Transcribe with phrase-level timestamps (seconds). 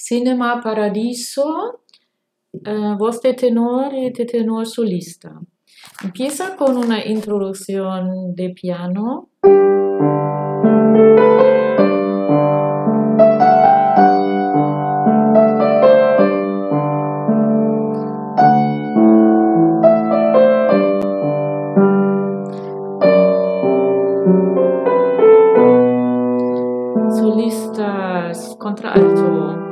[0.00, 1.82] Cinema Paradiso,
[2.52, 5.40] uh, voz de tenor y de tenor solista.
[6.04, 9.28] Empieza con una introducción de piano.
[27.10, 29.67] Solistas contralto.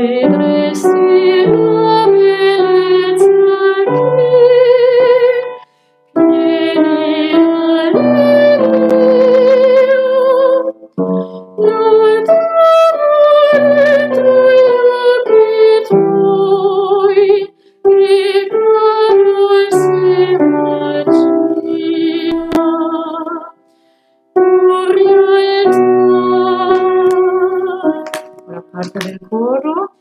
[0.00, 1.09] alegreste.
[28.80, 29.92] Parte del coro.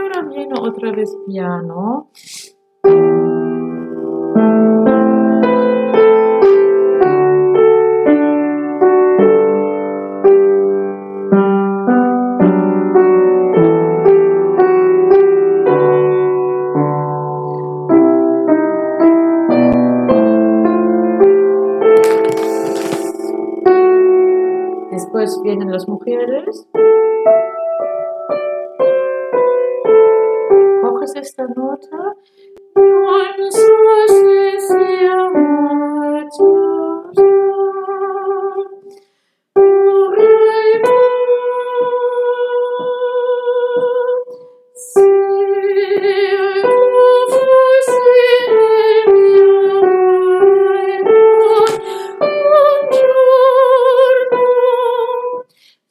[0.00, 2.10] Ahora viene otra vez piano.
[25.22, 26.66] Después vienen las mujeres.
[30.82, 32.16] Coges esta nota.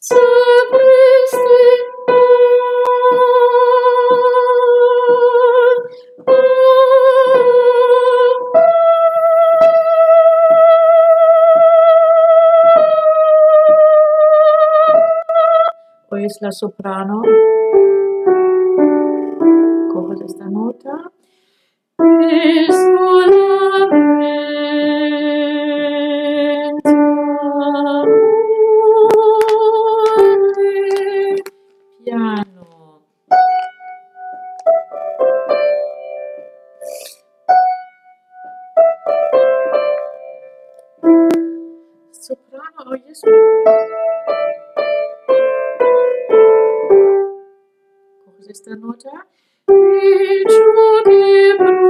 [0.03, 0.15] Hoy
[16.25, 17.21] es la soprano.
[19.93, 21.11] Coges esta nota.
[21.99, 24.31] E solamente
[42.83, 43.21] Oh, yes.
[48.25, 49.27] Coges esta nota.
[49.69, 51.80] Each one